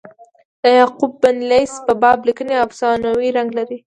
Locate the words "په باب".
1.85-2.19